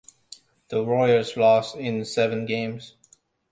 [0.69, 2.95] The Warriors lost in seven games.